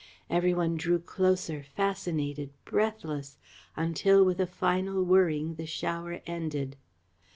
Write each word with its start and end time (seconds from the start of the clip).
Every 0.31 0.51
one 0.51 0.77
drew 0.77 0.97
closer, 0.97 1.61
fascinated, 1.61 2.49
breathless, 2.65 3.37
until 3.75 4.25
with 4.25 4.39
a 4.41 4.47
final 4.47 5.03
whirring 5.05 5.53
the 5.57 5.67
shower 5.67 6.23
ended. 6.25 6.75